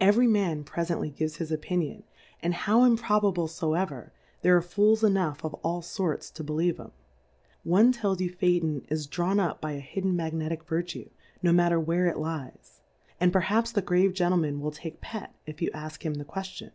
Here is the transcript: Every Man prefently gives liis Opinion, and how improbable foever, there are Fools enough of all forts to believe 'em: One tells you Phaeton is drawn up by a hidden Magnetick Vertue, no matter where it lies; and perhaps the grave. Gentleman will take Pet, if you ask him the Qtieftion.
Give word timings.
Every 0.00 0.26
Man 0.26 0.64
prefently 0.64 1.14
gives 1.14 1.36
liis 1.36 1.52
Opinion, 1.52 2.04
and 2.42 2.54
how 2.54 2.84
improbable 2.84 3.48
foever, 3.48 4.10
there 4.40 4.56
are 4.56 4.62
Fools 4.62 5.04
enough 5.04 5.44
of 5.44 5.52
all 5.62 5.82
forts 5.82 6.30
to 6.30 6.42
believe 6.42 6.80
'em: 6.80 6.92
One 7.62 7.92
tells 7.92 8.22
you 8.22 8.30
Phaeton 8.30 8.86
is 8.88 9.06
drawn 9.06 9.38
up 9.38 9.60
by 9.60 9.72
a 9.72 9.80
hidden 9.80 10.16
Magnetick 10.16 10.64
Vertue, 10.64 11.10
no 11.42 11.52
matter 11.52 11.78
where 11.78 12.06
it 12.06 12.16
lies; 12.16 12.80
and 13.20 13.30
perhaps 13.30 13.72
the 13.72 13.82
grave. 13.82 14.14
Gentleman 14.14 14.58
will 14.62 14.72
take 14.72 15.02
Pet, 15.02 15.34
if 15.44 15.60
you 15.60 15.70
ask 15.74 16.02
him 16.02 16.14
the 16.14 16.24
Qtieftion. 16.24 16.70